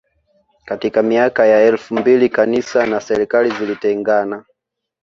Katika 0.65 1.03
miaka 1.03 1.45
ya 1.45 1.61
elfu 1.61 1.95
mbili 1.95 2.29
kanisa 2.29 2.85
na 2.85 3.01
serikali 3.01 3.49
zilitengana 3.51 4.45